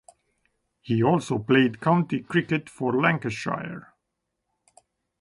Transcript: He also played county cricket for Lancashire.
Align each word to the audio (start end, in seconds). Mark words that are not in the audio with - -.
He 0.81 1.03
also 1.03 1.37
played 1.37 1.79
county 1.79 2.21
cricket 2.21 2.71
for 2.71 2.99
Lancashire. 2.99 3.93